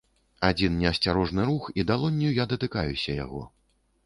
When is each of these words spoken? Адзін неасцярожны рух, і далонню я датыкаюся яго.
Адзін 0.47 0.79
неасцярожны 0.83 1.45
рух, 1.51 1.67
і 1.83 1.85
далонню 1.93 2.33
я 2.41 2.49
датыкаюся 2.55 3.11
яго. 3.25 3.45